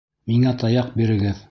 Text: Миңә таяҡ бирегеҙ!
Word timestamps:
Миңә 0.31 0.55
таяҡ 0.63 0.93
бирегеҙ! 1.03 1.39